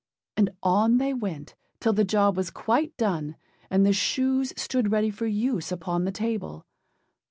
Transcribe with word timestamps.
And 0.35 0.49
on 0.63 0.97
they 0.97 1.13
went, 1.13 1.53
till 1.79 1.93
the 1.93 2.03
job 2.03 2.35
was 2.35 2.49
quite 2.49 2.97
done, 2.97 3.35
and 3.69 3.85
the 3.85 3.93
shoes 3.93 4.51
stood 4.57 4.91
ready 4.91 5.11
for 5.11 5.27
use 5.27 5.71
upon 5.71 6.05
the 6.05 6.11
table. 6.11 6.65